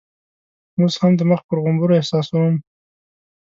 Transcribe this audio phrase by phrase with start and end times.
[0.79, 2.55] اوس هم د مخ پر غومبرو احساسوم.